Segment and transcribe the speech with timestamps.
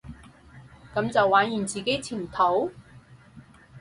[0.95, 2.71] 噉就玩完自己前途？